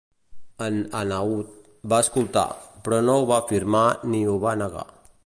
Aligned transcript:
En 0.67 0.79
Hanaud 0.99 1.51
va 1.93 2.01
escoltar, 2.07 2.45
però 2.87 3.03
no 3.11 3.19
ho 3.19 3.29
va 3.33 3.39
afirmar 3.45 3.87
ni 4.15 4.27
ho 4.33 4.39
va 4.49 4.57
negar. 4.65 4.89